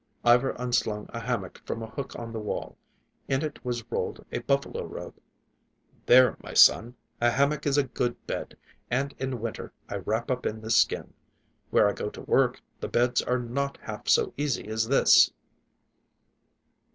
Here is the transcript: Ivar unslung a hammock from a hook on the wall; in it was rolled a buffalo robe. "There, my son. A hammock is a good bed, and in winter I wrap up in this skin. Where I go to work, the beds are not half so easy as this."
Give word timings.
Ivar 0.25 0.55
unslung 0.57 1.07
a 1.13 1.19
hammock 1.19 1.61
from 1.63 1.83
a 1.83 1.89
hook 1.91 2.15
on 2.17 2.33
the 2.33 2.39
wall; 2.39 2.75
in 3.27 3.43
it 3.43 3.63
was 3.63 3.83
rolled 3.91 4.25
a 4.31 4.39
buffalo 4.39 4.83
robe. 4.83 5.13
"There, 6.07 6.37
my 6.41 6.55
son. 6.55 6.95
A 7.21 7.29
hammock 7.29 7.67
is 7.67 7.77
a 7.77 7.83
good 7.83 8.15
bed, 8.25 8.57
and 8.89 9.13
in 9.19 9.39
winter 9.41 9.71
I 9.87 9.97
wrap 9.97 10.31
up 10.31 10.43
in 10.47 10.61
this 10.61 10.75
skin. 10.75 11.13
Where 11.69 11.87
I 11.87 11.93
go 11.93 12.09
to 12.09 12.21
work, 12.21 12.61
the 12.79 12.87
beds 12.87 13.21
are 13.21 13.37
not 13.37 13.77
half 13.79 14.09
so 14.09 14.33
easy 14.37 14.67
as 14.69 14.87
this." 14.87 15.31